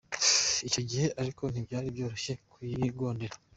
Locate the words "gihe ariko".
0.89-1.43